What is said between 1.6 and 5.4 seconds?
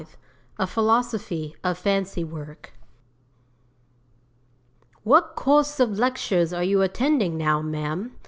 OF FANCY WORK '"What